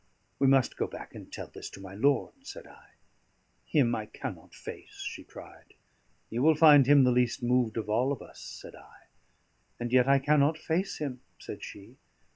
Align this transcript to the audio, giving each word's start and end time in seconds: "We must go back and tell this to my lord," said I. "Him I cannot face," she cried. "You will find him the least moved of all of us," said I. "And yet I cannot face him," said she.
"We 0.39 0.47
must 0.47 0.77
go 0.77 0.87
back 0.87 1.13
and 1.13 1.31
tell 1.31 1.45
this 1.49 1.69
to 1.69 1.79
my 1.79 1.93
lord," 1.93 2.33
said 2.41 2.65
I. 2.65 2.87
"Him 3.67 3.93
I 3.93 4.07
cannot 4.07 4.55
face," 4.55 4.99
she 5.07 5.23
cried. 5.23 5.75
"You 6.31 6.41
will 6.41 6.55
find 6.55 6.87
him 6.87 7.03
the 7.03 7.11
least 7.11 7.43
moved 7.43 7.77
of 7.77 7.87
all 7.87 8.11
of 8.11 8.19
us," 8.19 8.39
said 8.41 8.75
I. 8.75 9.03
"And 9.79 9.93
yet 9.93 10.07
I 10.07 10.17
cannot 10.17 10.57
face 10.57 10.97
him," 10.97 11.21
said 11.37 11.63
she. 11.63 11.97